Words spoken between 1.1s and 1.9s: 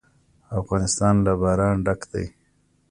له باران